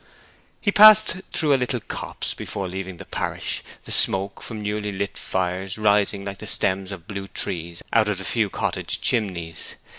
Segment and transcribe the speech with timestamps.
[0.59, 5.15] He passed through a little copse before leaving the parish, the smoke from newly lit
[5.15, 9.75] fires rising like the stems of blue trees out of the few cottage chimneys.